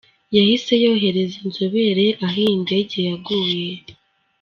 [0.35, 3.71] yahise yohereza inzobere aho iyi ndege yaguye.